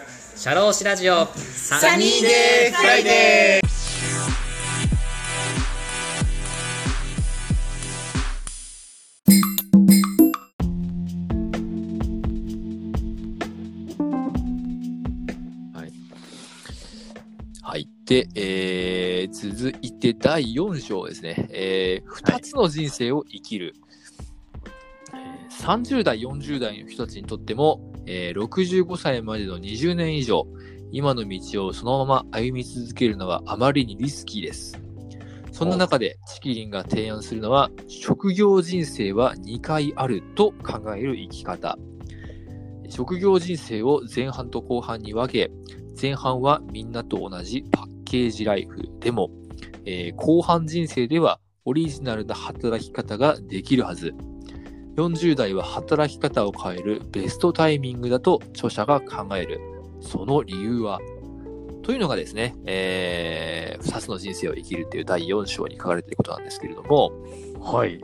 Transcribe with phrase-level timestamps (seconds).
[0.00, 3.68] シャローシラジオサニーデーフライデー
[15.76, 15.92] はい。
[17.60, 17.88] はい。
[18.06, 21.48] で、えー、続いて第4章ですね。
[21.50, 23.74] えー、2つの人生を生きる。
[23.76, 23.88] えー
[25.58, 30.46] 30代、40代の人たちにとっても、えー65歳までの20年以上、
[30.90, 34.80] 今の道をそのまま歩み続けるのはあまりにリスキーです。
[35.52, 41.76] そんな中で、チキリンが提案するのは、職業人生は2回あると考える生き方。
[42.88, 45.50] 職業人生を前半と後半に分け、
[46.00, 49.30] 前半はみんなと同じパッケージライフでも、
[49.84, 54.14] えー後半人生ではオリジナルな働き方ができるはず。
[54.98, 59.60] 40代は働き方を変えるベストタイミングだと著者が考える。
[60.00, 60.98] その理由は？
[61.84, 67.12] というのがですね、えー、2つの人生を生きるっていう第4章に書かれていることなんですけれども、
[67.60, 68.00] はい。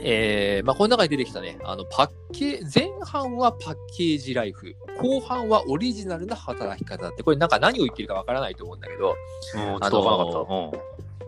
[0.00, 9.16] えー、まあ、この中に出てきたね、あの、パッケー前半はパッケージライフ、後半はオリジナルな働き方って、これなんか何を言ってるかわからないと思うんだけど。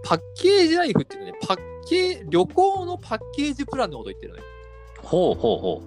[0.02, 4.38] パッケージライフっていうのはね、パッケー、旅行のパッケージプランのことを言ってるの
[5.02, 5.04] よ。
[5.04, 5.82] うん、ほうほうほ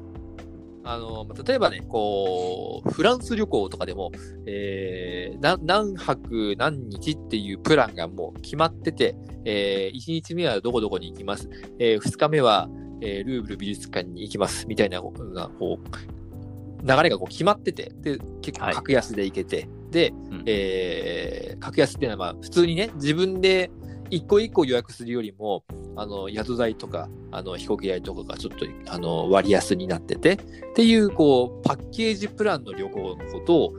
[0.86, 4.12] あの、まあ例えばね、こう、フランス旅行とかでも、
[4.46, 11.50] えー、な何泊何日っていうプランがもう決まってて、えー、1日目はどこどこに行きます。
[11.80, 12.70] えー、2日目は、
[13.02, 14.68] えー、ルーブル美術館に行きます。
[14.68, 23.72] みたいな、こう、こう流れがこう決まってて、で、結構はい格安で行けて、で、んえー、格安っていうのはまあ、普通にね、自分で
[24.14, 25.64] 一個一個予約するよりも、
[25.96, 30.38] あの、宿代とか、あの、飛行機代とかがちょっと、あの、割安になってて、っ
[30.76, 33.74] ていう、こう、パッケージプランの旅行のことを、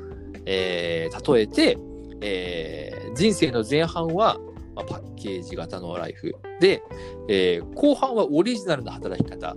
[0.47, 1.79] えー例えて、
[2.21, 4.39] えー人生の前半は、
[4.75, 6.83] まあパッケージ型のライフで、
[7.29, 9.57] えー後半はオリジナルな働き方。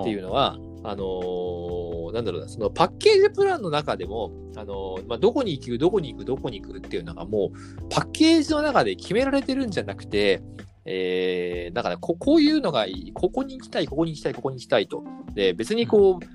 [0.00, 0.58] っていうのは、
[0.88, 10.40] あのーなんだろうな、そのパッケージプランの中でも、あのーまあ、どこに行く、どこに行く、どこに行くっていうのがもう、パッケージの中で決められてるんじゃなくて、
[10.84, 15.02] えー、だからこ、こういうのがいい、ここに行きたい、ここに行きたい、ここに行きたいと。
[15.34, 16.26] で、別にこう、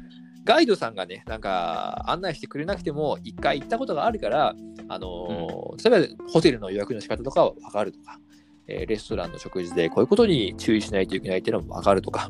[0.44, 4.56] ガイドさんがね、なんか案内してくれなくても、一回行ったことがあるから、
[4.90, 8.20] あのー例えばホテルの予約の仕方とかは分かるとか、
[8.72, 12.30] えーレストランの食事でこういうことに注意しないといけないっていうのも分かるとか、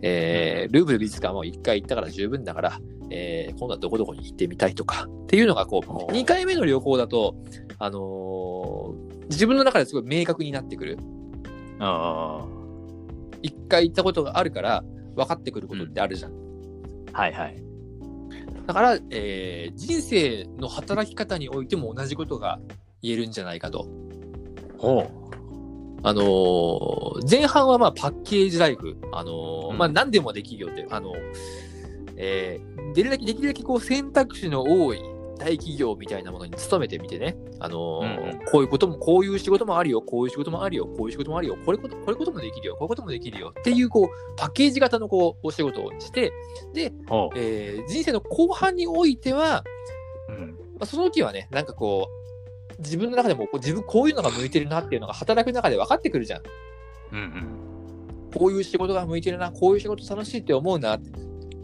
[0.00, 2.78] えールーブル美術館も一回行ったから十分だから、
[3.10, 7.36] えー今度はどこどこに行ってみたいとかっていうのがこおう、2回目の旅行だと、
[7.78, 10.98] あのー自分の中ですごい明確になってくる。
[11.78, 12.44] あ
[13.42, 14.84] 一回行ったことがあるから
[15.16, 16.32] 分かってくることってあるじゃん。
[17.12, 17.20] あ。
[17.20, 17.62] はいはい。
[18.66, 22.60] だから、えー人生の働き方においても同じことが
[23.00, 23.88] 言えるんじゃないかと。
[24.78, 25.10] ほ
[26.02, 28.96] あのー前半はまあパッケージライフ。
[29.12, 29.78] あのーうん。
[29.78, 31.12] まあ何でもできるよって、あの
[32.16, 35.00] えーできるだけ、できるだけこう選択肢の多い
[35.38, 37.36] 大企業みたいなものに勤めてみてね。
[37.58, 38.02] あの
[38.50, 46.32] こういうことも、こういう仕事もあるよ、こういう仕事もあるよ、こういう仕事もあるよ、これこと、これこともできるよ、こういうこともできるよっていう、こう、パッケージ型のこう、お仕事をして、
[46.74, 46.92] で、
[47.36, 49.62] えー人生の後半においては、
[50.28, 50.32] う。
[50.32, 50.48] うん。
[50.48, 52.21] まあ、その時はね、なんかこう、
[52.82, 56.42] 自分の中でもこう自分こういうのが向いてるなっていうのが働く中で分かってくるじゃん。
[57.12, 58.30] うんうん。
[58.34, 61.10] こういう仕事が向いてるな、こういう仕事楽しいって思うなって。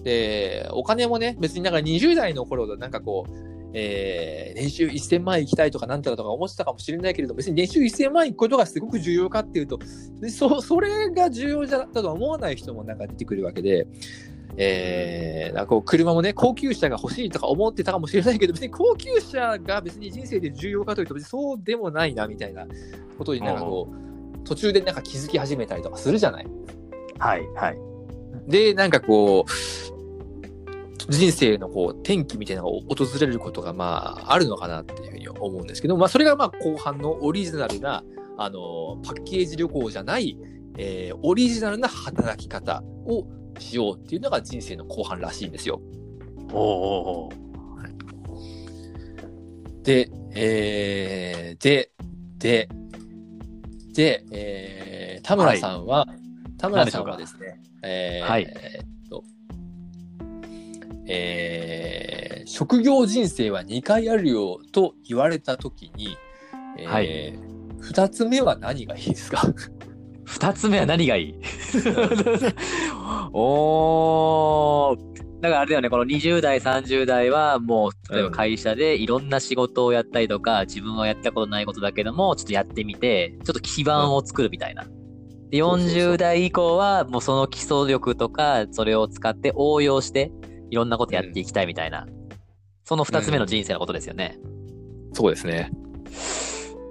[0.04, 3.32] で、お金もね、別になんか20代の頃だなんかこう、
[3.74, 9.78] えー年収1000万円行きたいとかなんたらとか思ってたかもしれないけれど、別に年収1000万円行くことがすごく重要かっていうと、
[10.20, 13.86] でそそれが重要だとは思わない人もなんか出てくるわけで、
[14.60, 22.66] えー、なんかこう車もね、高級車が欲しいとか思ってたかもしれないけど、別に高級車が別に人生で重要かというと、別にそうでもないなみたいな
[23.16, 26.46] ことになんかこう、途中でなんか気づき始めたりとかするじゃない？
[27.18, 27.78] はいはい。
[28.48, 29.50] で、なんかこう、
[31.12, 38.02] 人生のこう転機みたいなのが訪れることがまああるのかなっていうふうに思うんですけど、まあそれがまあ後半のオリジナルな、
[38.36, 40.36] あの、パッケージ旅行じゃない、
[40.76, 43.26] えーオリジナルな働き方を
[43.60, 45.80] しようっていうのが人生の後半らしいんですよ。
[46.50, 47.30] ほうほ
[49.82, 51.90] で、えーで、
[52.38, 52.68] で、
[53.94, 56.06] で、えー田村さんは、
[56.58, 58.42] 田村さんはですね、えーはい。
[58.48, 59.24] えーっと、
[61.06, 66.16] えー職業人生は2回あるよと言われたときに、
[66.78, 67.38] えーはい。
[67.80, 69.42] 2つ目は何がいいですか？
[70.28, 71.34] 二つ目は何がいい？
[73.32, 84.82] おー、だからあれだよね、この20代、30代はもう、例えば会社でいろんな仕事をやったりとか、自分はやったことないことだけども、ちょっとやってみて、ちょっと基盤を作るみたいな。
[84.82, 84.98] うそうそう
[85.52, 90.30] 40代以降は、もうその基礎力とか、それを使って応用して、
[90.70, 92.06] いろんなことやっていきたいみたいな。
[92.84, 94.38] その二つ目の人生のことですよね。
[95.14, 95.70] そうですね。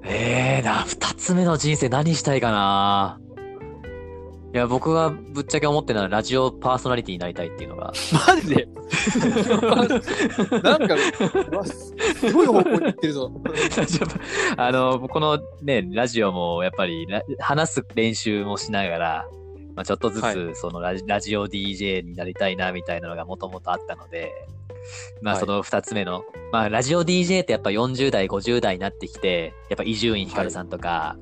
[0.06, 3.19] ええー、な、二つ目の人生何したいかな？
[4.57, 7.94] いや、僕がぶっちゃけ思ってるのはラジオパーソナリティになりたいっていうのが。
[8.27, 8.68] マジで？
[10.63, 10.98] なんか、
[11.68, 13.31] すごい方向に行ってるぞ。
[14.57, 19.27] あの、このね、ラジオもやっぱりラ話す練習もしながら、
[19.75, 24.31] まあ、ちょっとずはつそのラジ,、ラジオ DJ になりたいなみたいなのがもともとあったので、
[25.21, 31.15] まあはいその二つ目の、まあラジオ DJ ってやっぱ40代、50代になってきて、やっぱ伊集院光さんとか、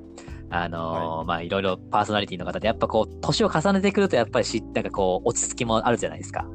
[0.63, 6.45] あのーまあいろいろパーソナリティの方でやっぱこう年を重ねてくるとやっぱりしなんかこう落ち着きもあるじゃないですか。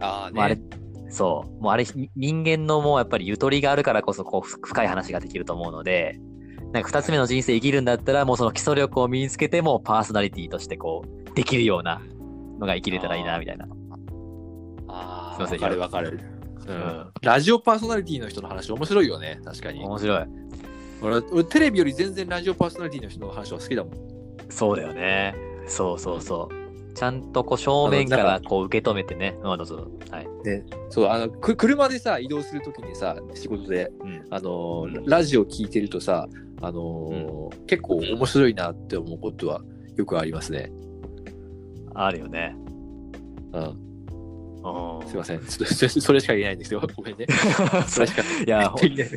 [0.00, 0.62] ああもうあれね。、
[1.10, 6.18] そう、もうあれ、に人間のもうやっぱりゆとりがあるからこそ、こう、ふ深い話ができると思うので、
[6.72, 12.00] なんか二つ目の人生生きるんだったら、もうその基礎力を身につけても、パーソナリティとしてこう、できるような
[12.58, 13.66] のが生きれたらいいな、みたいな。
[14.88, 16.20] ああ、すいませんわかるわかる。
[16.66, 17.10] ううんん。
[17.22, 19.84] ラジオパーソナリティの人の話面白いよね、確かに。
[19.84, 20.26] 面白い。
[21.02, 23.92] 俺、俺テレビより全然ラジオパーソナリティの人の話は好きだもん。
[24.48, 25.34] そうだよね。
[25.66, 26.94] そうそうそう。
[26.94, 29.36] ちゃんとこう正面からこう受け止めてね。
[29.42, 29.86] うん、どうぞ。
[30.10, 30.28] はい。
[30.88, 34.24] そう、あの、く車でさ、移動するときにさ、仕事で、うん。
[34.30, 36.26] あのー、ラジオ聞いてるとさ、
[36.62, 39.60] あのー結構面白いなって思うことは
[39.96, 40.72] よくありますね。
[41.94, 42.56] あるよね。
[43.52, 43.85] うん。
[44.72, 45.08] うん。
[45.08, 45.40] すいません。
[45.40, 46.82] ちょっとそそれしか言えないんですよ。
[46.96, 47.26] ごめんね。
[47.88, 48.72] それしかいや。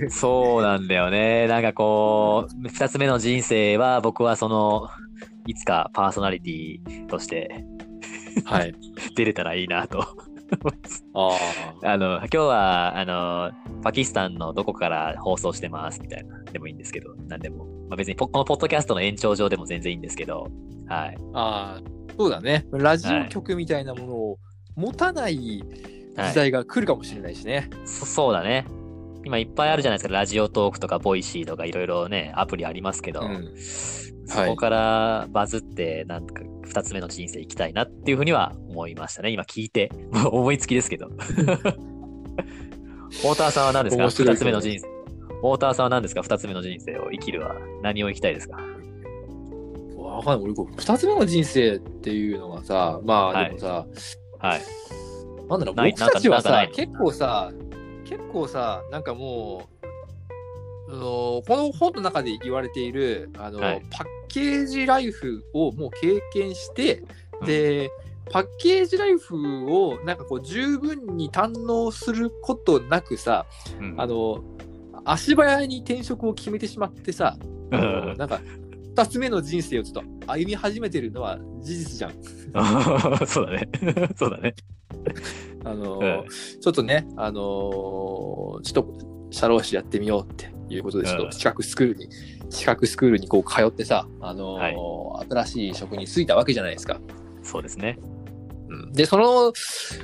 [0.10, 1.48] そうなんだよね。
[1.48, 4.90] なんかこう、二つ目の人生は僕はその、
[5.48, 7.66] いつかパーソナリティとして
[8.46, 8.74] はい。
[9.16, 10.02] 出れたらいいなと。
[11.14, 11.38] あ
[11.84, 13.52] あの、今日は、あの、
[13.84, 17.66] パキスタンのどこから放送してますみたいな、でもいいんですけど、なんでも。
[17.88, 20.48] まあ、別にポ、このポッドキャストの延長上でも全然いいんですけど、
[20.88, 21.18] はい。
[21.34, 21.40] あ。
[21.40, 21.82] ああ。
[22.18, 22.66] そうだね。
[22.72, 24.40] ラジオ局みたいなものを
[24.80, 25.64] 持たない時
[26.16, 27.70] はい、代が来るかもしれないしね。
[27.86, 28.66] そそうだね。
[29.26, 30.14] 今いっぱいあるじゃないですか。
[30.14, 33.54] Radiotalk とか、 Voicy とかいろいろね、アプリありますけど、うん
[34.32, 39.32] そこからバズって、なんか二つ目の人生行きたいなっていうふうには思いましたね。
[39.32, 39.90] 今聞いて。
[40.32, 41.08] 思いつきですけど。
[41.08, 44.04] ウォーターさんは何ですか？
[44.04, 44.88] 面白い二つ目の人生。
[44.88, 46.22] ウォーターさんは何ですか？
[46.22, 48.58] 二つ目の人生を生きるは何を生きたいですか？
[49.98, 50.46] わかんない。
[50.46, 53.88] 俺、こう二つ目の人生っていうのがさ、まはいあでもさ、はい。
[55.50, 57.52] なんだろう、僕たちはさ結構さ、
[58.06, 63.86] 結構さ、なんかもう、あのこの本の中で言われているあの、はい。
[63.92, 67.04] パッケージライフをもう経験して、
[67.42, 67.46] うん。
[67.46, 67.92] で、
[68.32, 73.46] パッケージライフをなんかこう十分に堪能することなくさ、
[73.80, 73.96] うん。
[73.98, 74.44] あの、
[75.06, 77.38] 足早に転職を決めてしまってさ、
[77.72, 78.40] あのなんか、
[79.00, 82.14] 二つ目の人生をちょっと歩み始めてるのは事実じゃん。
[83.26, 83.70] そうだね。
[84.18, 84.56] そうだね。
[85.64, 86.26] あのうん
[86.60, 92.10] ちょっとね、あのーちょっと社労士やってみようっていうことで、ちょっうんと資格スクールに、
[92.50, 97.00] 資格スクールにこう通ってさ、あのー新しい職に就いたわけじゃないですか。
[97.42, 97.98] そうですね。
[98.70, 99.54] うん、で、その、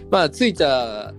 [0.09, 1.13] まあ、就いた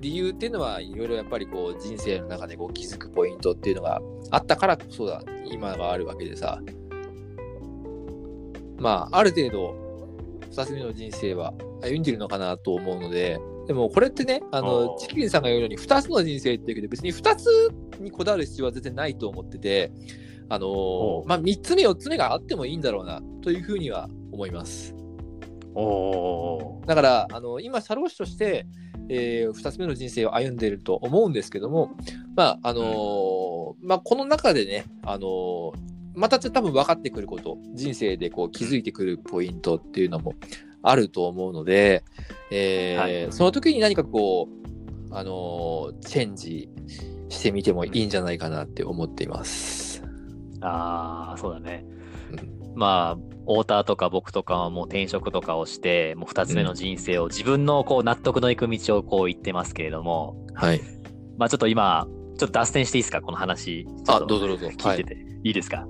[0.00, 4.00] 理由っていうのは、いろいろやっぱりこう、人生の中でこう気づくポイントっていうのが
[4.30, 6.60] あったからこそだ、今があるわけでさ、
[8.82, 9.74] まあ、ある程度、
[10.50, 17.46] 二つ目の人生は歩んでるのかなと思うので、でもこれってね、あのチキリンさんが言うように、二つの人生って言うけど、別に二つ
[18.00, 19.92] にこだわる必要は全然ないと思ってて、
[20.48, 24.94] あのおーまあ、三つ目、四つ目があってもいいんだろうな、というふうには思います。
[25.74, 28.66] おおだから、あの、今、社労士として、
[29.08, 31.92] えー、二つ目の人生を歩んでいると思うんですけども、
[32.34, 40.34] まあ、あのーまあ、この中でね、あのーまた多分分かってくること、人生でこう気づいてくるポイントっていうのも
[40.82, 42.04] あると思うので、
[42.50, 44.48] えーはいその時に何かこ
[45.10, 46.68] う、あのーチェンジ
[47.28, 50.02] してみてもいいんじゃないかなって思っています。
[50.60, 51.84] ああ、そうだね。
[52.30, 60.80] うんまあ、太田とか僕とかはもう転職とかをして、もう二つ目の人生を自分のこう納得のいく道をこう行ってますけれども、はい。
[61.36, 62.06] まあちょっと今、
[62.38, 63.20] ちょっと脱線していいですか？
[63.20, 63.86] この話。
[64.08, 64.68] あ、とどうぞどうぞ。
[64.68, 65.26] 聞いてて。
[65.44, 65.80] い、いですか？
[65.80, 65.88] はい。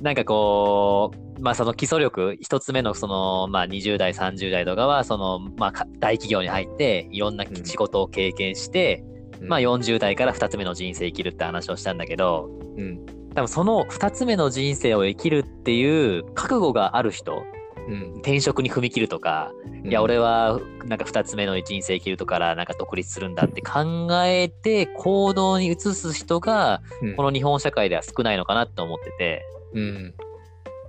[0.00, 7.64] なんかこう、まあその基礎力、一つ目のその、まあ20代、30代とかは、その、まあか大企業に入って、いろんなうん。
[7.64, 9.04] 仕事を経験して、
[9.42, 13.06] まあうん40代から二つ目の人生生きるって話をしたんだけど、うん。
[13.34, 17.44] 多分その二つ目の人生を生きるっていう覚悟がある人
[17.90, 18.12] うん。
[18.18, 19.52] 転職に踏み切るとか、
[19.84, 29.44] いや、俺はなんか二つ目の人生生きるとからなんか独立するんだって考えて行動に移す人がうん、この日本社会では少ないのかなって思ってて、
[29.74, 30.14] うん。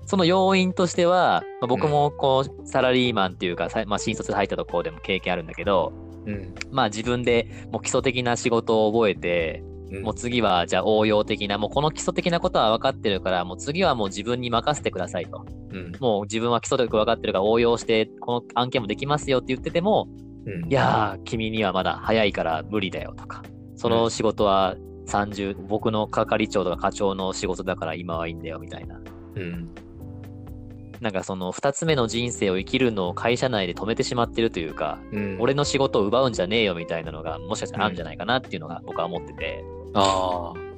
[0.05, 5.93] その要因としては、まあ僕もこう、サラリーマンっていうか、さまあ、新卒で入ったところでも経験あるんだけど、
[6.25, 6.53] うん。
[6.72, 15.45] まあ自分でもう基礎的な仕事を覚えて、うんもう次はじゃあ応用的な、もうこの基礎的なことは分かってるから、もう次はもう自分に任せてくださいと。
[15.71, 15.91] うん。
[16.00, 20.07] もう自分は基礎力分かってるから応用して、この案件もできますよって言ってても、
[20.45, 23.43] うんいやー、君にはまだ早いから無理だよとか、
[23.75, 24.75] その仕事は
[25.07, 29.00] 30、僕の係長とか課長の仕事だから今はいいんだよみたいな。
[29.36, 29.69] うん。
[31.00, 35.38] なんかその2つ目の人生を生きるのを会社内で止めてしまってるというか、うん。
[35.39, 40.71] 俺の仕事を奪うんじゃねえよみたいなのがもしかしたらあるんじゃないかなっていうのが僕は思ってて、ああ。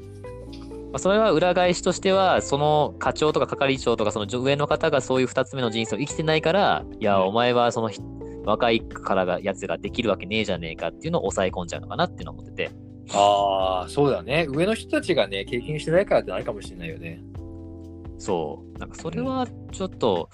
[0.94, 8.00] まあ、それは裏返しとしては、その課長とか係長とかその上の方がそういう2つ目の人生を生きてないから、いや、うんお前はそのひ
[8.46, 12.72] 若いからがやつができるわけねえじゃねえかっていうのを抑え込んじゃうのかなっていうのを思ってて、
[13.12, 14.46] ああ、そうだね。
[14.50, 17.22] 上の人たちがね、経験してないからってなるかもしれないよね。
[18.18, 18.80] そう。
[18.80, 20.30] なんかそれはちょっと、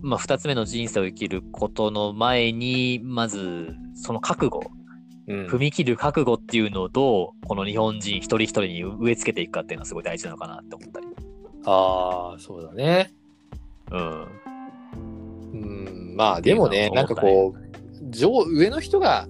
[0.00, 4.85] まあ、二つ目の人生を生きることの前に、まず、その覚悟、うん
[5.26, 11.06] 踏み切る覚悟っていうのをどう、この日本人一人一人に植え付けていくかっていうのはすごい大事なのかなって思ったり。
[11.64, 13.12] ああ、そうだね。
[13.90, 14.26] うん。
[15.52, 19.26] うん、まあでもね、なんかこう、上上の人が、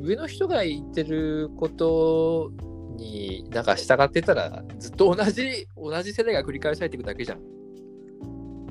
[0.00, 2.52] 上の人が言ってること
[2.96, 7.40] になんか従ってたら、ずっと同じ、同じ世代が繰り返されていくだけじゃん。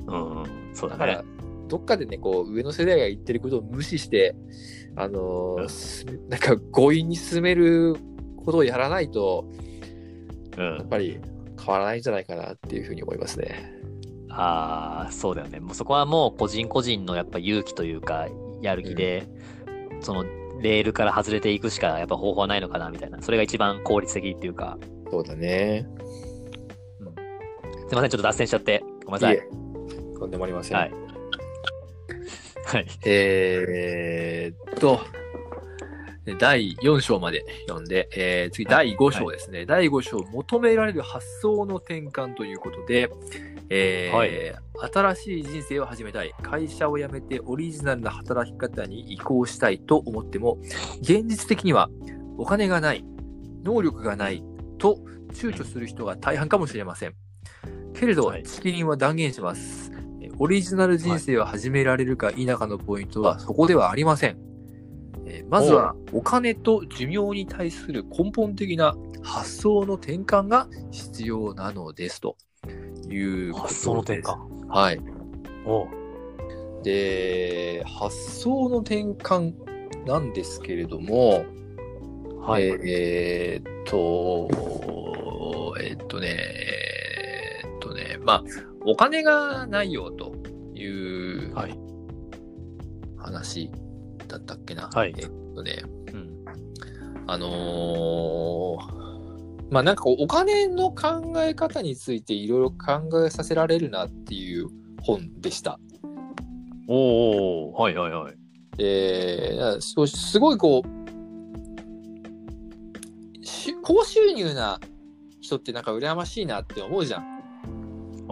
[0.06, 0.46] うん、うん。
[0.72, 1.28] そうだだからね。、
[1.68, 4.34] どっかでね、こう、上の世代が言ってることを無視して、
[4.94, 5.56] あの
[6.28, 7.96] なんか強引に進める
[8.44, 9.46] ことをやらないと、
[10.56, 10.76] うん。
[10.76, 11.18] やっぱり
[11.58, 13.72] 変わらないんじゃないかなっていうふうに思いますね。
[14.28, 15.60] ああ、そうだよね。
[15.60, 18.28] もうそこはもう個人個人のやっぱ勇気というか、
[18.60, 19.28] やる気で、
[20.00, 20.24] その、
[20.60, 23.20] レールから外れていくしかやっぱ方法はないのかなみたいな。
[23.20, 24.78] それが一番効率的っていうか。
[25.10, 25.86] そうだね。
[27.88, 28.82] すいません、ちょっと脱線しちゃって。
[29.04, 29.42] ごめんなさい。
[30.18, 30.78] とんでもありません。
[30.78, 31.01] はい。
[32.64, 32.86] はい。
[33.04, 35.00] えーっと、
[36.38, 39.66] 第4章まで読んで、えー次第5章ですね。
[39.66, 43.10] 第5章、求められる発想の転換ということで、
[43.68, 44.30] えーはい
[44.92, 46.32] 新しい人生を始めたい。
[46.42, 50.58] 会社を辞めてオリジナルな働き方に移行したいと思っても、
[51.00, 51.88] 現実的には
[52.36, 53.04] お金がない、
[53.64, 54.42] 能力がない
[54.78, 54.98] と
[55.32, 57.14] 躊躇する人が大半かもしれません。
[57.94, 59.91] けれど、はいチキリンは断言します。
[60.32, 64.38] えオリジナル人生を始められるか否かのポイントはそこではありません。
[65.26, 72.36] えーまずはお金と寿命に対する根本的な発想の転換が必要なのですと
[73.08, 73.74] いうことです。
[73.74, 74.66] 発想の転換？
[74.68, 75.00] はい。
[75.64, 75.88] おう
[76.82, 79.54] で、発想の転換
[80.06, 81.44] なんですけれども、
[82.40, 82.64] はい。
[82.64, 84.48] えーっと、
[85.80, 86.36] えーっとね、
[87.64, 88.44] えーっとね、まあ、
[88.84, 90.34] お金がないよと
[90.74, 91.78] いうはい。
[93.16, 93.70] 話
[94.28, 94.88] だったっけな。
[94.92, 96.44] はいえーっとね、うん。
[97.26, 97.52] あのー
[99.70, 104.68] まあなんかこうお金の考え方についていろいろ考えさせられるなっていう
[105.00, 105.80] 本でした。
[106.88, 108.34] おーおーはいはいはい。
[108.78, 110.88] えー、すすごいこう
[113.44, 114.78] し高収入な
[115.40, 117.41] 人ってなんか羨ましいなって思うじゃん。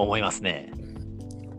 [0.02, 0.72] 思いますね。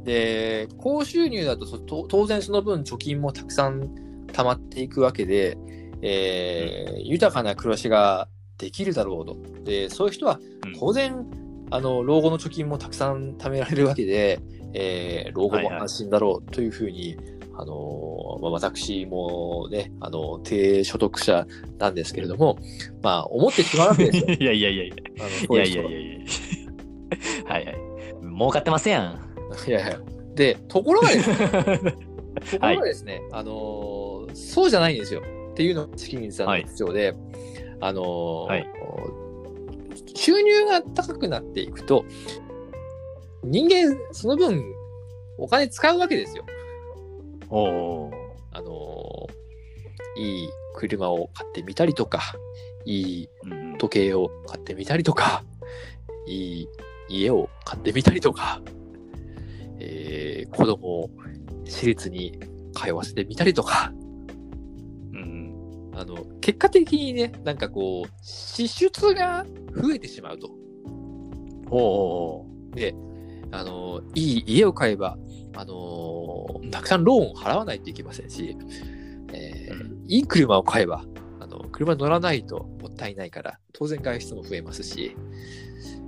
[0.04, 5.58] で高収入だと当然その分貯金もたくさん溜まっていくわけで、
[6.02, 9.38] えー豊かな暮らしができるだろうと。
[9.64, 11.26] でそういう人はうん当然
[11.70, 14.40] あの老後の貯金もたくさん貯められるわけで、
[14.74, 17.18] えー老後も安心だろうというふうに、
[17.54, 21.46] あのまあ、私もね、あの低所得者
[21.78, 22.58] なんですけれども、
[23.02, 24.26] まあ、思ってしまうわけですよ。
[24.34, 24.96] いやいやいやいや。
[24.96, 26.20] いやいやいやいや。
[27.46, 27.81] はいはい。
[28.42, 29.20] 儲かってますやん。
[29.68, 30.00] いやいや
[30.34, 31.36] で、ところがですね、
[32.52, 35.22] とこはいろがですね、あのーそうじゃないんですよ。
[35.52, 37.14] っていうのがチキンさんの必要で、
[37.80, 38.68] あのーはい
[40.16, 42.06] 収入が高くなっていくと、
[43.44, 44.64] 人間、その分、
[45.38, 46.46] お金使うわけですよ。
[47.50, 48.12] おお。
[48.52, 49.42] あのー
[50.18, 52.22] いい車を買ってみたりとか、
[52.86, 55.44] いいうん時計を買ってみたりとか、
[56.28, 56.68] いい
[57.12, 58.62] 家を買ってみたりとか、
[59.80, 61.10] えー子供を
[61.66, 62.38] 私立に
[62.74, 63.94] 通わせてみたりとか、
[65.14, 65.92] うん。
[65.94, 70.50] あの、結果的にね、なんかこう、支出が増えてしまうと。
[71.70, 72.46] おお。
[72.74, 72.94] で、
[73.52, 75.18] あの、いい家を買えば、
[75.56, 78.56] あのーたくさんローンを払わないといけませんし、
[79.34, 81.06] えーうんいい車を買えば、
[81.40, 85.16] あの車に乗らないともったいないから、当然外出も増えますし、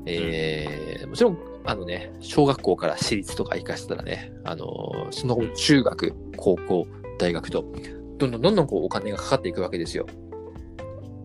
[0.06, 6.88] えーもちろん、あのね、小学校から私立とか行かせたらね、あのーその後中学、高校、
[7.20, 7.66] 大学と、
[8.18, 10.06] どんどんどんどんこうお金がかかっていくわけですよ。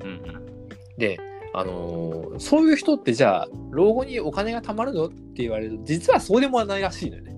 [0.03, 0.99] うんうん。
[0.99, 1.19] で、
[1.55, 5.07] あのーそういう人ってじゃあ、老後にお金が貯まるの？
[5.07, 7.35] って言われると、実はそうでもないらしいのよね。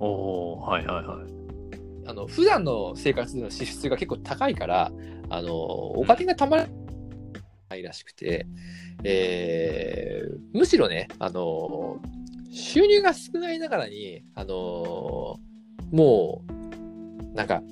[0.00, 1.32] おー、はいはいはい。
[2.04, 4.90] あの普段の生活での支出が結構高いから、
[5.30, 6.66] あのお金が貯まら
[7.72, 8.46] ないらしくて、
[9.04, 12.00] えーむしろね、あの
[12.52, 15.38] 収入が少ないながらに、あの
[15.90, 17.62] もう、なんか、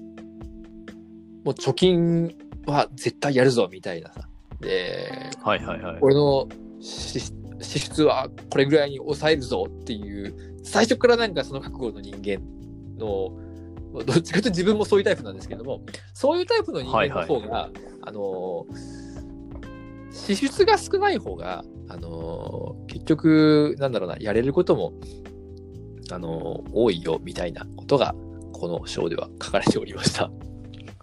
[1.44, 2.34] もう貯金
[2.66, 4.28] は絶対やるぞみたいなさ。
[4.60, 5.98] で、はいはいはい。
[6.00, 6.48] 俺の
[6.80, 7.20] 支
[7.60, 12.40] 支出はこれぐらいに抑えるぞっていう、最初からなんかその覚悟の人間
[12.98, 13.36] の、
[14.04, 15.82] どっちかというと自分もそういうタイプなんですけども、
[16.14, 17.70] そういうタイプの人間の方が、
[18.02, 18.66] あの、
[20.10, 24.92] 支出が少ない方が、あの、結局、なんだろうな、やれることも、
[26.10, 28.14] あの、多いよみたいなことが、
[28.52, 30.30] この章では書かれておりました。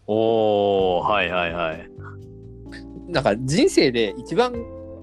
[0.08, 1.90] おー、はいはいはい。
[3.08, 4.54] なんか人生で一番、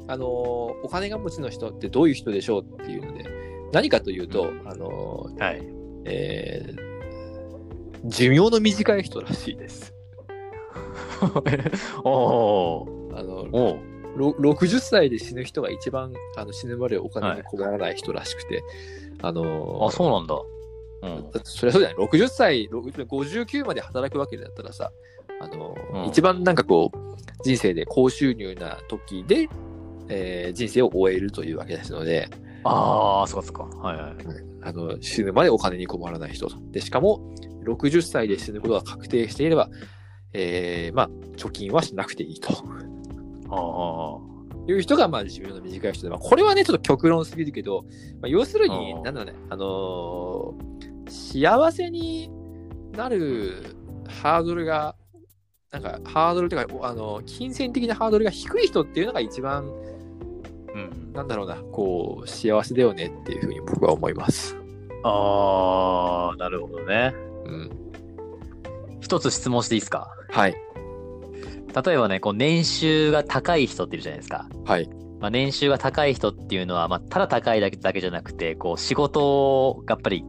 [0.07, 3.25] あのお金が持ちの人ってどういう人でしょうっていうので、
[3.73, 5.63] 何かというと、あのはい。
[6.05, 6.95] えー
[8.07, 9.95] 寿命の短い人らしいです。
[12.05, 13.19] おー。
[13.19, 13.79] あのお
[14.17, 18.63] 60歳で死ぬ人が一番あの死ぬまでお金に困らない人らしくて、
[19.23, 20.35] あのあ、そうなんだ。
[21.03, 21.31] うん。
[21.31, 24.93] だそれはそうじゃない60歳60 59まで働くわけだったらさ
[25.41, 26.97] あの、うん一番なんかこう
[27.45, 29.49] 人生で高収入な時で、
[30.09, 32.29] えー人生を終えるというわけですので
[32.65, 33.77] ああ、そっかそっか。
[33.77, 34.15] はいはい。
[34.63, 37.35] あの死ぬまでお金に困らない人とでしかも
[37.67, 39.69] 60歳で死ぬことが確定していれば、
[40.33, 42.63] えーまあ貯金はしなくていいとあ
[44.67, 47.83] いう人がまあ寿命の短い人で、まあ、これはねちょっと極論すぎるけど、
[48.21, 50.75] まあ、要するにうんなんだろうねあのー
[51.07, 52.31] 幸せに
[52.93, 53.77] なる
[54.23, 54.97] ハードルが
[55.71, 59.71] なんかハードルというかあの金銭的なハードルが低い人っていうのが一番
[60.69, 60.73] あ。
[60.73, 61.13] うん。
[61.13, 64.57] なんだろうなこう幸せだよねっていうふうに僕は思います。
[65.05, 67.13] ああ、なるほどね。
[67.45, 67.71] うん、
[69.01, 70.09] 一つ質問していいですか？
[70.31, 70.55] はい
[71.75, 74.49] 例えばね、こう年収が高い人っているじゃないですか。
[74.65, 74.89] はい
[75.21, 80.25] まあ、年収が高い人っていうのは、まあ、ただ高いだけだけじゃなくて、こう仕事がやっぱり、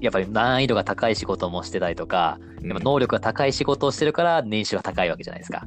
[0.00, 5.66] やっぱり難易度が高い仕事もしてたりとか、やっぱ能力が高い仕事をしてるから年収が高いわけじゃないですか。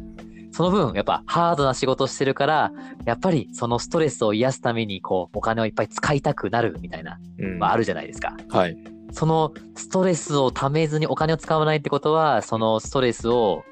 [0.52, 2.72] その分、やっぱハードな仕事をしてるから、
[3.06, 8.36] やっぱりそのストレスを癒すために、こう、お金をいっぱい使いたくなるみたいな、うんまあ、あるじゃないですか。
[8.50, 8.78] はい
[9.14, 13.64] そのストレスをためずにお金を使わないってことは、そのストレスを、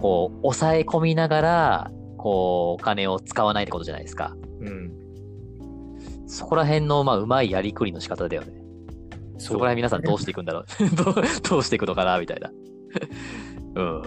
[0.00, 4.34] こう、抑え込みながら、こう、お金を使わないってことじゃないですか。
[4.60, 5.06] うん
[6.26, 8.52] そこら辺の、まあ、うまいやりくりの仕方だよね。
[9.38, 10.64] そこら辺皆さんどうしていくんだろう
[11.48, 12.50] どうしていくのかなみたいな。
[13.76, 14.02] うん。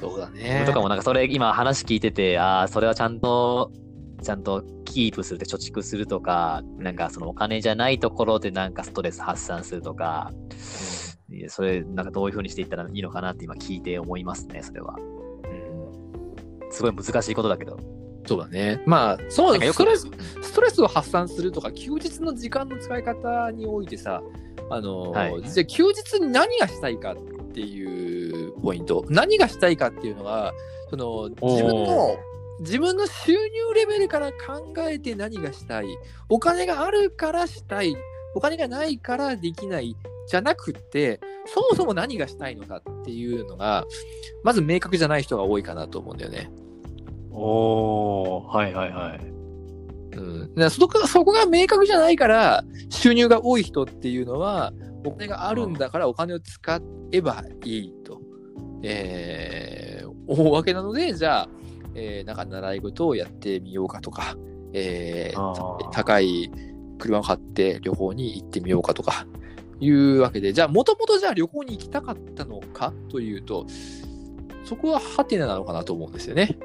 [0.00, 3.70] そうだねとかもなんかそれ今話聞いてて、ああ、それはちゃんと、
[4.20, 10.32] ちゃんとキープするって貯蓄するとか、なんかそのお金じゃないところでなんかストレス発散するとか、
[11.30, 14.96] いやそれなんかどういう風にしていったらいいのかなって今聞いて思いますね、それは。
[16.72, 17.78] うんすごい難しいことだけど。
[18.26, 18.80] そうだね。
[18.86, 20.10] まあ、そうなんかよくストレス、
[20.42, 24.22] ストレスを発散するとか、休日の時間の使い方においてさ、
[24.70, 27.16] あの、はい実は休日に何がしたいかっ
[27.52, 30.52] ていうポイント、何がしたいかっていうのが、
[30.90, 32.16] その、自分の、
[32.60, 33.38] 自分の収入
[33.74, 35.86] レベルから考えて何がしたい、
[36.28, 37.96] お金があるからしたい、
[38.34, 39.96] お金がないからできない、
[40.28, 43.84] じゃなくって、そもそも何がしたいのかっていうのが、
[44.44, 46.50] まず明確じゃない人が多いかなと思うんだよね。
[47.32, 49.32] おー、はいはいはい。
[50.16, 54.72] うん、だそこがそこが明確じゃないから収入が多い人っていうのは
[55.04, 56.80] お金があるんだからお金を使
[57.12, 58.20] えばいいと、
[58.82, 61.48] えー思うわけなのでじゃあ、
[61.94, 64.36] えーなんか習い事をやってみようかとか、
[64.72, 66.50] えー高い
[66.98, 69.26] 車を買って旅行に行ってみようかとか
[69.80, 73.66] いうわけでじゃあもともとじゃあ旅行に行きたかったのかというと
[74.64, 76.56] そこはハテナなのかなと思うんですよね。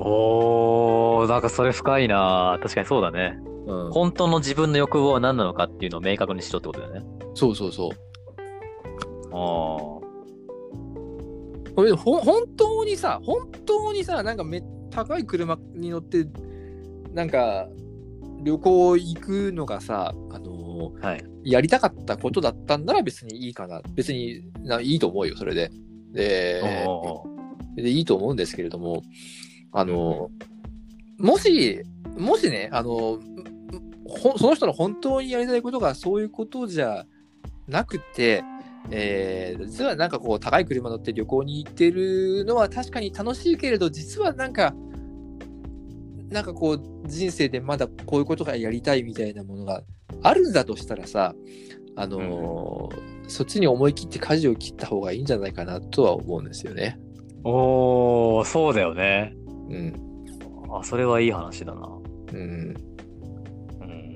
[0.00, 3.38] おー、なんかそれ深いな確かにそうだね。
[3.66, 7.02] うん、本当の自分の欲望は何なのかっていうのを明確にしろってことだよね。
[7.34, 7.90] そうそうそう。
[9.30, 9.36] あ
[11.74, 16.26] これほ本当にさ本当にさなんかめ高い車に乗って
[17.12, 17.68] なんか
[18.42, 21.24] 旅行行くのがさあのーの、はい。
[21.44, 23.82] やりたかったことだったんなら別にいいかな。
[23.94, 25.70] 別にないいと思うよ、それで。
[26.12, 26.62] で、
[27.76, 29.02] でいいと思うんですけれども、
[29.72, 30.30] あの、
[31.18, 31.82] もし、
[32.16, 33.18] もしね、あの、
[34.08, 37.04] ほその人の本当にやりたいことがそういうことじゃ
[37.66, 38.42] なくて、
[38.90, 44.74] えー実はなんかこう高い車乗って旅行に行ってるのは確かに楽しいけれど実はなんか
[46.30, 49.82] なんかこう人生でまだこういうことがやりたいみたいなものが
[50.22, 51.34] あるんだとしたらさ
[51.96, 56.98] あのーそっちに思い切って舵を切った方がいいんじゃないかなとは思うんですよね。
[57.44, 59.34] おー、そうだよね。
[59.68, 60.08] うん。
[60.72, 61.88] あ、それはいい話だな。
[62.32, 62.74] うん。
[63.80, 64.14] うん。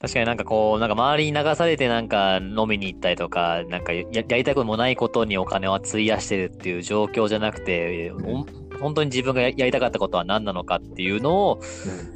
[0.00, 8.46] 確かになんかこう、なんか周りに流されてなんか飲みに行ったりとか、なんかややりたくもないことにお金を費やしてるっていう状況じゃなくて、ほん
[8.80, 11.60] 本当に自分がややりたかったことは何なのかっていうのを、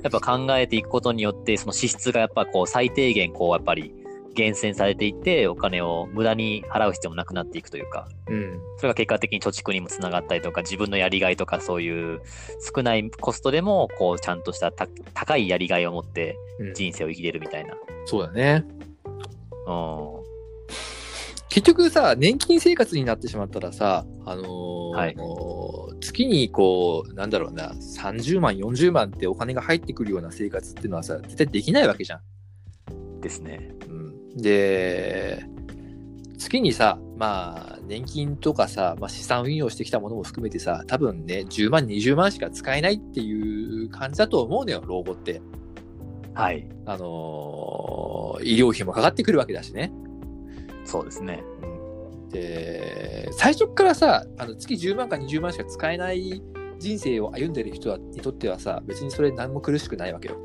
[0.03, 3.93] やっぱ考えていくことによって、その支出がやっぱこう最低限こうやっぱり
[4.37, 8.61] 厳選されていって、お金を無駄に払う必要もなくなっていくというか、うん。
[8.77, 12.21] それが結果的に貯蓄にもつながったりとか、自分のやりがいとかそういう
[12.75, 17.75] 少ないコストでも、こうちゃんとしたた高いやりがいを持ってうん人生を生きれるみたいな。
[18.05, 18.65] そうだね。
[19.67, 20.27] うん。
[21.49, 25.17] 結局さ、年金生活になってしまったらさ、あのーはい
[25.99, 32.21] 月にこう、なんだろうな、30万、40万ってお金が入ってくるような生活っていうのはさ、絶対できないわけじゃん。
[33.21, 33.73] ですね。
[33.89, 34.06] うん、
[34.37, 35.45] で、
[36.39, 45.41] 月にさ、まあ、年金とかさ、まあ、資産運用してきたものも含めてさ、多分ね、10万、20万しか使えないっていう感じだと思うのよ、老後って。
[46.35, 46.69] はい。
[46.85, 49.93] あのー医療費もかかってくるわけだしね。
[50.85, 51.43] そうですね。
[52.31, 56.43] で最初からさあの月10万か20万しか使えない
[56.79, 60.37] 人生を歩んでる人はにとってはさ別にそれ何も苦しくないわけよ。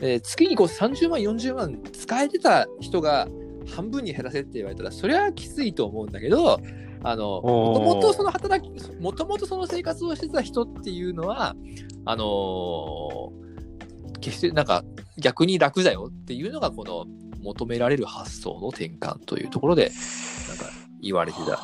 [0.00, 0.10] うんうん。
[0.18, 3.28] で月にこう30万40万使えてた人が
[3.74, 6.60] 半分に減らせって言われたらそれはきついと思うんだけど
[7.02, 11.54] あのもともとその働きもともとその生活をしてた人っていうのは
[12.04, 13.40] あのー
[14.20, 14.84] 決してなんか
[15.18, 17.06] 逆に楽だよっていうのがこの
[17.42, 19.90] 求められる発想の転換というところで
[20.48, 20.66] なんか
[21.02, 21.58] 言われてた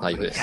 [0.00, 0.40] 内容です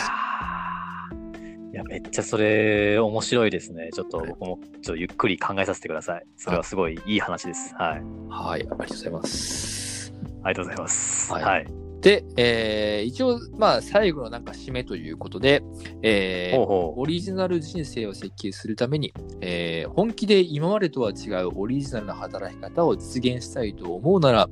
[1.71, 3.89] いやめっちゃそれ面白いですね。
[3.93, 6.25] ちょっと僕もちょっとゆっくり考えさせてください。
[6.35, 7.75] それはすごいいい話です。
[7.75, 8.01] はい。
[8.29, 10.13] はい、ありがとうございます。
[10.43, 11.31] ありがとうございます。
[11.31, 11.67] はいはい。
[12.01, 15.61] で、えー一応、まあ、最後のなんか締めということで、
[16.01, 24.49] えーほうほオリジナル人生を設計するために、えー本気で今までとは違うオリジナルな働き方を実現したいと思うなら、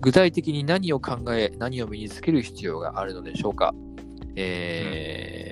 [0.00, 3.72] 具体的に何を考え、何を身につける必要があるのでしょうか。
[4.36, 5.49] えー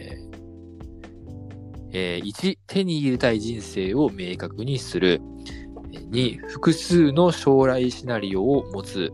[1.92, 5.20] えー1、手に入れたい人生を明確にする。
[6.10, 9.10] 2、複数の将来シナリオを持つ。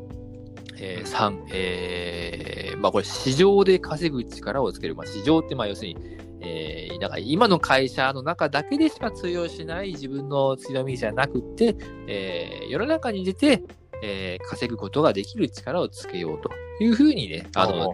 [0.77, 4.95] えー3、えーまあこれ市場で稼ぐ力をつける。
[4.95, 5.97] まあ市場ってまあ要するに、
[6.41, 13.63] えー、なんか今の会社の中だけでしか通用しない自分の強みじゃなくて、えー世の中に出て、
[14.03, 16.51] えー稼ぐことができる力をつけようと
[16.83, 17.93] いうふうにね、あの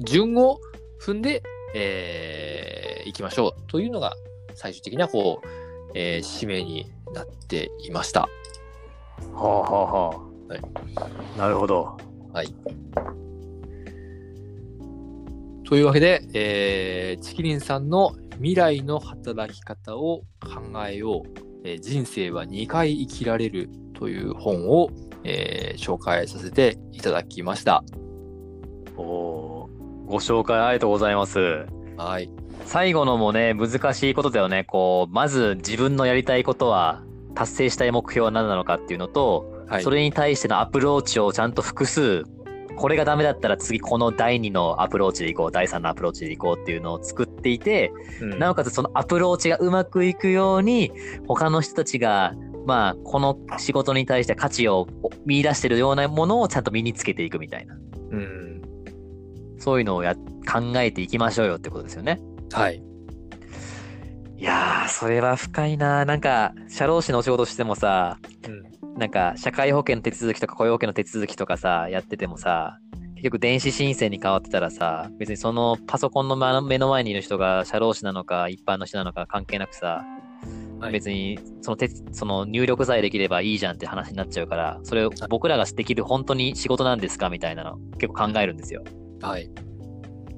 [0.00, 0.58] 順を
[1.00, 1.42] 踏んで、
[1.78, 4.14] えー、いきましょうというのが
[4.54, 5.46] 最終的なこう、
[5.94, 8.22] えー締めになっていました。
[8.22, 8.28] は
[9.34, 10.18] あはあはあ。
[10.48, 11.98] はいなるほど。
[12.32, 12.54] はい。
[15.64, 21.28] というわけで、えーチキリンさんの未来の働き方を考えよう、
[21.64, 24.88] えー人生は2回生きられるという本を、
[25.24, 27.84] えー紹介させていただきました。
[28.96, 29.45] おー
[30.06, 31.66] ご紹介ありがとうございます。
[31.96, 32.30] はい。
[32.64, 34.64] 最後のもね、難しいことだよね。
[34.64, 37.02] こう、まず自分のやりたいことは、
[37.34, 39.82] 達成したい目標は何なのかっていうのと、はい。
[39.82, 42.24] それに対してのアプローチをちゃんと複数、
[42.76, 50.92] これがダメだったら次この第2のアプローチでいこう、第3のアプローチでいこうっていうのを作っていて、うんなおかつそのアプローチがうまくいくように、
[51.26, 52.34] 他の人たちが、
[52.66, 54.88] まあ、この仕事に対して価値を
[55.24, 57.76] 見出してるようなものをちゃんと身につけていくみたいな。
[58.10, 58.55] うん。
[59.58, 62.20] そういうのをや考えていきましょうよってことですよね。
[62.52, 62.82] はい。
[64.38, 66.04] いやー、それは深いな。
[66.04, 68.98] なんか、社労士のお仕事してもさ、うん。
[68.98, 72.78] なんか、社会保険の手続きとか雇用保険の手続きとかさ、やっててもさ、
[73.16, 80.04] 結局電子申請に変わってたらさ、別にそのパソコンのま目の前にいる人が社労士なのか一般の人なのか関係なくさ、
[80.78, 88.84] はい別にその手その入力さえできればいいじゃんって話になっちゃうから、それを僕らができる本当に仕事なんですかみたいなの結構考えるんですよ。
[89.20, 89.50] はい。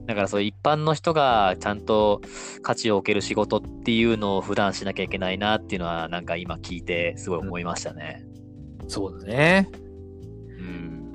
[0.06, 2.22] だからそう一般の人がちゃんと
[2.62, 8.24] 価値を置ける仕事っていうのを普段しなきゃいけないなっていうのはなんか今聞いてすごい思いましたね。
[8.88, 9.68] そうだね。
[10.58, 11.12] うん。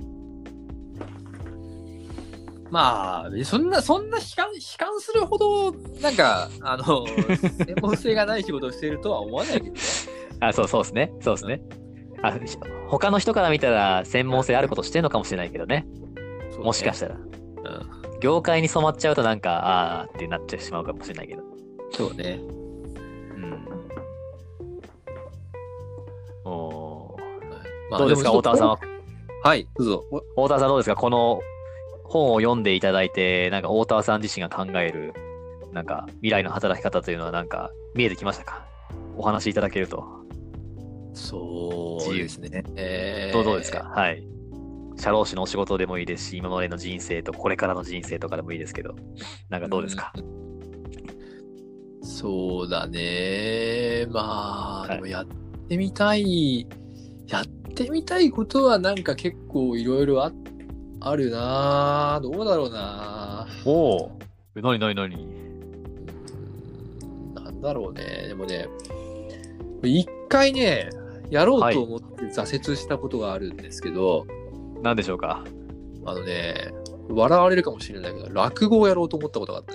[2.69, 5.71] まあ、そんな、そんな悲観、悲観するほど、
[6.01, 7.05] なんか、あの、
[7.65, 9.79] 専門性がない仕事をしているとは思わないけどね。
[10.39, 11.11] あ、そうそうですね。
[11.19, 11.61] そうですね。
[12.21, 15.87] あ、し他の人から見たら専門性あることしてんのかもしれないけどね。
[16.59, 17.17] もしかしたら。
[17.63, 18.19] うん。
[18.19, 21.43] 業界に染まっちゃうとなんか、あーってなってしまうかもしれないけど。
[21.91, 22.39] そうね。
[23.35, 23.67] うん。
[26.45, 27.21] おー
[27.91, 28.79] まあどうですか、も大田さんは？
[29.43, 30.05] はい、どうぞ。
[30.35, 30.95] 大田さんどうですか？
[30.95, 31.41] この
[32.05, 35.13] 本を読んでいただいて、なんか大田さん自身が考える、
[35.71, 38.65] なんか未来の働き方というのはなんか見えてきましたか？
[39.17, 40.03] お話しいただけると。
[41.13, 42.63] そうですね。
[42.75, 43.83] えーどうどうですか？
[43.83, 44.23] はい。
[44.97, 48.95] 社労士のお仕事でもいいですし、今までの人生とこれからの人生とかでもいいですけど、
[49.49, 50.13] なんかどうですか、
[52.01, 54.05] そうだね。
[54.09, 54.95] まあ、はい。
[54.95, 55.25] でもやっ
[55.67, 56.67] てみたい、
[57.27, 60.31] やってみたいことはなんか結構いろいろあ
[60.99, 64.11] あるなどうだろうなおお。
[64.55, 65.09] え、なになになん。
[67.43, 68.25] なんだろうね。
[68.27, 68.67] でもね、
[69.81, 70.89] 一回ね、
[71.29, 74.42] やろうと思って挫折したことがあるんですけど、な
[74.91, 75.43] んでしょうか？
[76.05, 76.73] あのね、
[77.09, 79.65] 笑われるかもしれないけど、落語をやろうと思ったことがあっ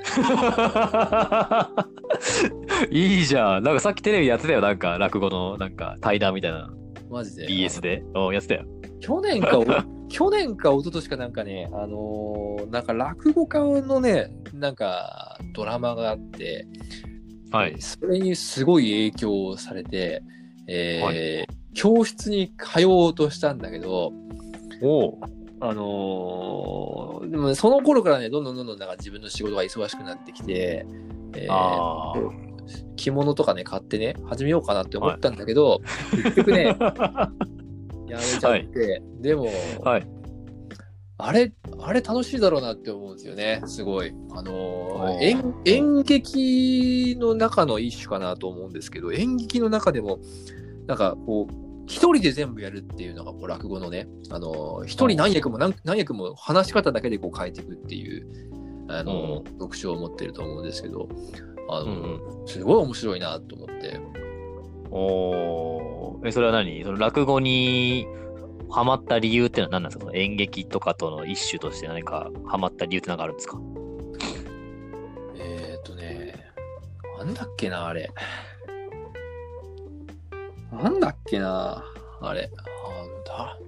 [1.71, 2.89] たね。
[2.91, 3.63] いいじゃん。
[3.63, 4.61] なんかさっきテレビやってたよ。
[4.61, 6.71] なんか落語のなんか対談みたいな。
[7.11, 8.03] マジで？BS で？
[8.15, 8.65] おやってたよ。
[9.01, 9.65] 去年かお、
[10.09, 16.67] 去年か一昨年かなんかね、あのーなんか落語家のね、なんかドラマがあって、
[17.51, 17.77] はい。
[17.79, 20.23] それにすごい影響されて、
[20.67, 24.13] えーは教室に通おうとしたんだけど、
[24.83, 25.19] おお。
[25.61, 30.87] あのーでもその頃からね、どんどんどんどんなんか自分の仕事が忙しくなってきて、
[31.35, 32.49] えー。
[32.97, 36.65] 着物とかね、買ってね、始めようかなって思ったんだけど、結局ね、
[38.09, 39.49] やめちゃって、でも、
[39.83, 40.07] はい。
[41.21, 44.13] あれ、あれ楽しいだろうなって思うんですよね、すごい。
[44.33, 50.19] あのおー演劇の中の一種かなと思うんですけど、演劇の中でも、
[50.87, 58.27] なんかこう、一人で全部やるっていうのがこう落語のね、あのー一人何役も何何役も話し方だけでこう変えていくっていう、
[58.89, 61.09] あのー特徴を持ってると思うんですけど、
[61.71, 64.01] あのーうんすごい面白いなと思って。
[64.91, 66.21] おお。
[66.25, 66.85] え、それは何？
[66.85, 68.07] その落語に
[68.71, 70.05] ハマった理由ってのは何なんですか？
[70.05, 73.59] その演劇とかとの一種として何かハマった理由って何かあるんですか？
[75.37, 76.35] えっ、ー、とね、
[77.19, 78.11] なんだっけな、あれ。
[80.73, 81.83] なんだっけな、
[82.21, 82.51] あれ。
[83.27, 83.59] あだ？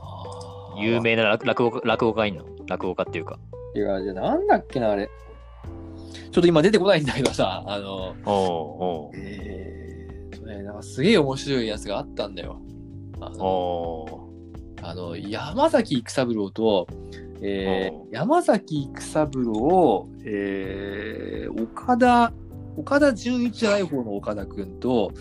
[0.00, 2.44] あー有名な落落語家落語家いんの？
[2.66, 3.38] 落語家っていうか。
[3.74, 5.08] いや、じゃあなんだっけな、あれ。
[6.30, 12.58] ちょっと今出てこないんだけどさ、あの、おおえーとね、なんかすげえ面白いやつがあったんだよ。
[13.20, 14.32] あおの、お
[14.82, 16.86] あの山崎育三郎と、
[17.42, 22.32] えーお山崎育三郎、えー岡田、
[22.76, 25.12] 岡田純一じゃない方の岡田くんと、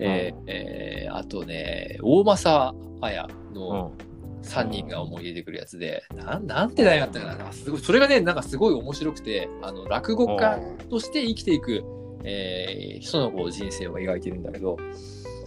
[0.00, 3.54] えーえーあとね、大政綾ー。
[3.54, 4.14] のうん。
[4.44, 10.58] 3人が思い出てくるやつで、なんなんて題だったかななんかすごい、それがね、なんかすごい面白くて、あの、落語家
[10.90, 11.82] として生きていく、
[12.24, 14.76] えー人のこう人生を描いてるんだけど、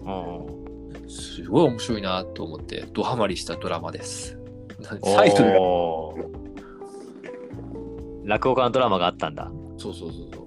[0.04, 0.10] う
[1.06, 1.10] ん。
[1.10, 4.38] すごい面白いなと思って、ドハマりしたドラマです。
[5.04, 5.52] タイトル
[8.26, 9.52] 落語家のドラマがあったんだ。
[9.78, 10.47] そうそうそうそう。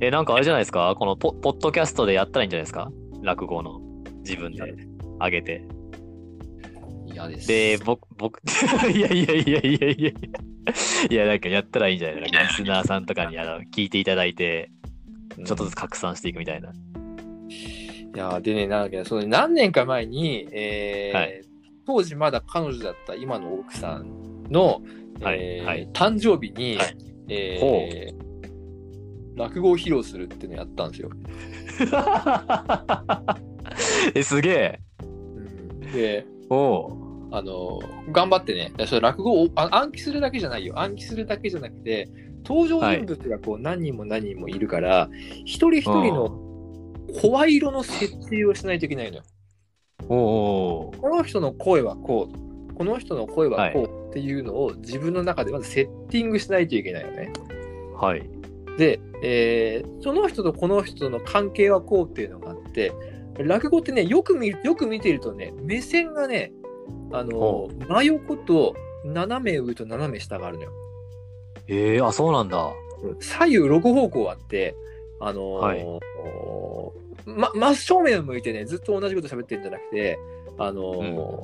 [0.00, 0.94] え、なんかあれじゃないですか？
[0.98, 2.90] このポポッドキャストでやったらいいんじゃないですか？
[3.22, 3.80] 落語の。
[4.20, 4.62] 自分で
[5.20, 5.64] 上げて。
[7.06, 7.48] 嫌です。
[7.48, 8.40] で、僕、僕、
[8.94, 10.10] いやいやいやいやいや。
[11.10, 12.22] いや、なんかやったらいいんじゃない？
[12.24, 14.70] リスナーさんとかにあの聞いていただいて、
[15.44, 16.70] ちょっとずつ拡散していくみたいな。
[16.70, 21.40] いや、でね、なんだっけど、その何年か前に、えーはい。
[21.86, 24.82] 当時まだ彼女だった今の奥さんの、
[25.22, 25.88] はいえーはい。
[25.94, 26.96] 誕生日に、はい。
[27.30, 28.27] えー
[29.38, 31.10] 落語を披露するっていうのをやったんですよ。
[34.14, 34.80] え、すげえ。
[35.92, 40.78] で、おうあの、頑張ってね、それ落語をあ暗記するだけじゃないよ。
[40.78, 42.08] 暗記するだけじゃなくて、
[42.44, 45.10] 登場人物がこう何人も何人もいるから、
[45.44, 46.30] 一人一人の
[47.20, 49.22] 声色の設定をしないといけないのよ。
[50.08, 57.32] おこの人の声はこう、この人の声はこうっていうのを自分の中でまずセッティングしないといけないよね。
[57.94, 58.37] はい。
[58.78, 62.92] で、えーその人とこの人の関係はこうっていうのがあって、
[63.38, 66.52] 落語ってね、よく見る、よく見ているとね、目線がね、
[67.12, 70.72] あのほ、真横と斜め上と斜め下があるのよ。
[71.66, 72.72] ええあ、そうなんだ。
[73.20, 74.74] 左右6方向あって、
[75.20, 75.84] あのーはい
[77.26, 80.18] ま、真正面を向いてね、ずっと同じこと喋ってるんじゃなくて、
[80.58, 81.42] あのー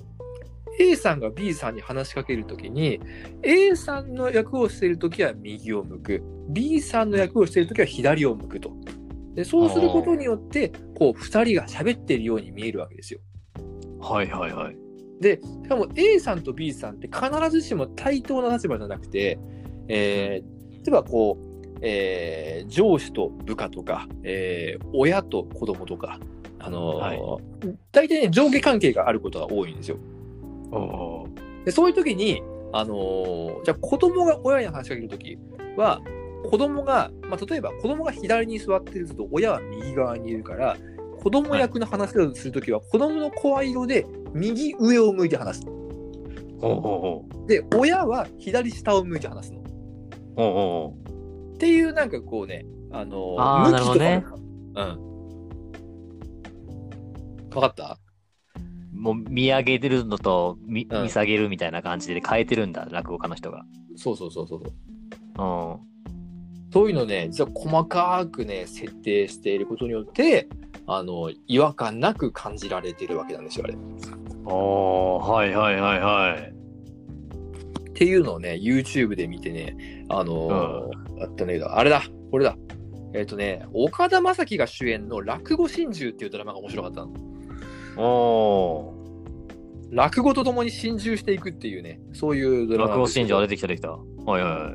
[0.78, 3.00] A さんが B さんに話しかけるときに、
[3.42, 8.72] A さんの役をしているときは右を向く、B さんの役をしているときは左を向くと。
[9.34, 13.20] でそうすることによって、こう、二人が喋っているように見えるわけですよ。
[14.00, 14.76] はいはいはい。
[15.20, 19.38] で、しかも A さんと B さんって必ずしも対等な立場じゃなくて、
[19.88, 26.20] えー例えばこう、えー上司と部下とか、えー親と子供とか、
[26.58, 27.20] あのーはい
[27.90, 29.96] 大体ね、上下関係があることが多いんですよ。
[31.64, 35.38] で、そういう時に、あのーじゃあ子供が親に話しかけるとき
[35.76, 36.00] は、
[36.50, 40.76] 子供が、まあ、例えば子供が左に座ってると親は右側にいるから、
[41.22, 45.66] 子供役の話をするときは、子供の声色で右上を向いて話す。
[47.46, 49.60] で、親は左下を向いて話すの。
[50.36, 50.42] お
[50.86, 50.94] お
[51.54, 53.70] っていうなんかこうね、あのーあ。
[53.70, 54.36] 向きとか
[54.74, 55.14] うん。
[57.54, 57.98] わかった？
[58.94, 63.64] もう見上げてるのと見うん見下げるみたいな感じで変えてるんだ、落語家の人が。
[63.96, 64.62] そうそうそうそう。
[64.62, 65.94] うん。
[66.72, 70.48] そういうのね、実は細かくね、設定していることによって、
[70.86, 73.74] あの、違和感なく感じられてるわけなんですよ、あれ。
[73.74, 73.78] っ
[74.44, 76.54] おー、はいはいはいはい。
[77.94, 82.56] ていうのをね、YouTube で見てね、あのーあったね、あれだ、これだ。
[83.14, 87.12] えっ、とね、岡田将生が主演の落語心中っていうドラマが面白かったの。
[87.96, 88.94] おー。
[89.92, 93.90] 落語とともに心中していくっていうね、そういうドラマ落語なんですけど信条出てきた出てきた。
[93.90, 93.96] は
[94.38, 94.72] いはいはい。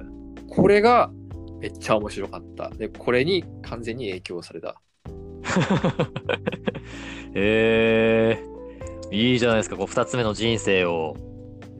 [0.47, 1.11] これが
[1.59, 2.69] めっちゃ面白かった。
[2.69, 4.81] で、これに完全に影響された。
[7.33, 11.15] えー、いいじゃないですか、こう二つ目の人生を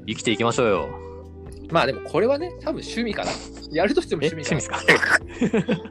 [0.08, 0.90] 生きていきましょうよ。
[1.72, 3.32] まあでもこれはね、多分趣味かな。
[3.72, 4.88] やるとしてもえ、趣味趣か味
[5.48, 5.82] ですか？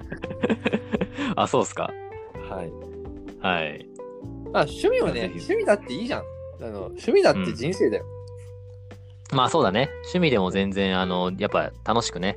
[1.43, 1.93] あ、そうっすか。
[2.51, 2.57] な。
[2.57, 2.73] はい。
[3.41, 3.88] はい。
[4.53, 6.23] まあ趣味はね、趣味だっていいじゃん。
[6.61, 8.05] あの趣味だって人生だよ。
[9.33, 9.91] まあそうだね。
[10.05, 12.37] 趣味でも全然、あの、やっぱ楽しくね、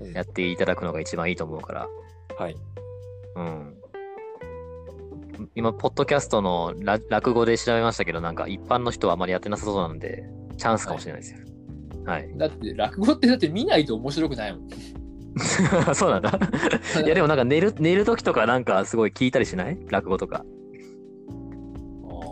[0.00, 1.88] うんやっていただくのが一番いいと思うから。
[2.36, 2.56] はい。
[3.36, 3.74] うん。
[5.54, 10.24] 今、ポッドキャストのら落語で調べましたけど、なんか一般の人はあまりやってなさそうなんで、
[10.56, 11.38] チャンスかもしれないですよ。
[12.04, 12.28] はい。
[12.36, 14.68] だって落語ってだって見ないと面白くないもん。
[15.94, 16.38] そうなんだ。
[17.04, 19.78] いや、でもなんか寝る、寝るときとかなんかすごい聞いたりしない？
[19.88, 20.44] 落語とか。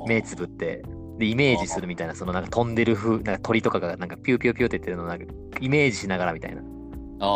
[0.06, 0.82] 目つぶって。
[1.18, 5.24] で、イメージするみたいな、そのなんか飛んでる風、なんか鳥とかがなんかピューピューピューって言ってるのをなんか
[5.60, 6.62] イメージしながらみたいな。
[7.20, 7.28] ああ、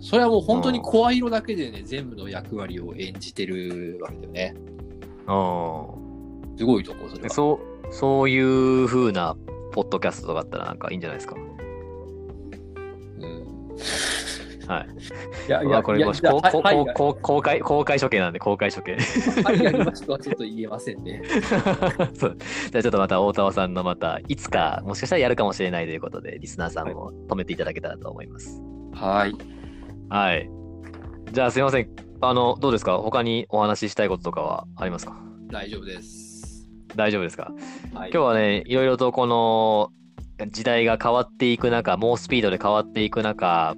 [0.00, 4.56] それはもう本当に声色だけでね、全部の役割を演じてるわけだよね。
[5.28, 5.32] う
[6.54, 6.58] ん。
[6.58, 7.30] すごいと思う、それは。
[7.30, 9.36] そう、そういう風な
[9.72, 11.36] ポッドキャストとかあったらなんかいいんじゃないですか。
[11.36, 11.52] うん。
[14.68, 14.88] はい。
[15.48, 16.40] いやまあこれもしこう
[16.94, 18.96] こ公開、公開処刑なんで公開処刑。
[19.44, 21.22] はい、やりますとはちょっと言えませんね。
[22.14, 22.36] そう
[22.70, 28.62] じゃあちょっとまた大沢さんのまたいつかもしかしたらやるかもしれないということでリスナーさんも止めていただけたらと思います。
[28.94, 29.34] はい。
[30.08, 30.50] はい。
[31.32, 31.88] じゃあすいません。
[32.20, 32.98] あの、どうですか？
[32.98, 35.16] 他にお話ししたいこととかはありますか？
[35.50, 36.68] 大丈夫です。
[36.94, 37.52] 大丈夫ですか？
[37.94, 39.90] はい、今日はね、いろいろとこの
[40.50, 43.74] 時代が変わっていく中、猛スピードで変わっていく中、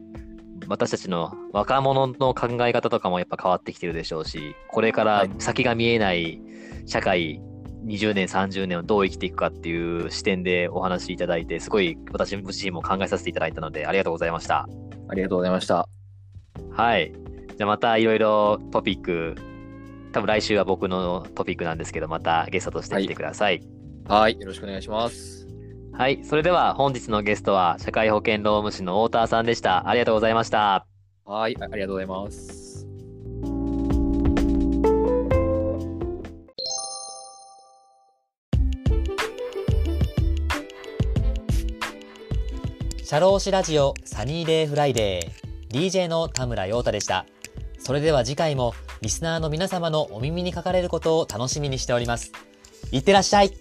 [0.69, 6.41] 私たちの若者の考え方とかもやっぱ変わってきてるでしょうし、これからはい先が見えない
[6.87, 7.41] 社会、
[7.85, 14.67] 20年、30年をどう生きていくかっていう視点でお話しいただいて、すごい私自身も考えさせていただいたので、ありがとうございました。
[15.09, 15.89] ありがとうございました。
[16.71, 17.13] はい。
[17.57, 19.37] じゃあまたいろいろトピック、
[20.13, 23.63] 多分来週は僕のトピックなんですけど、またゲストとして来てください
[24.09, 24.39] はい。
[24.39, 25.44] よろしくお願いします。
[25.97, 26.25] はい。
[26.25, 29.89] それでは本日のゲストは社会保険労務士の太田さんでした。
[29.89, 30.87] ありがとうございました。
[31.25, 31.57] はい。
[31.57, 32.85] あありがとうございます。
[43.05, 47.25] シャローシラジオサニーデイフライデー DJ の田村陽太でした。
[47.79, 52.33] それでは次回もリスナーの皆様のお耳にかかれることを楽しみにしております。
[52.91, 53.53] いってらっしゃい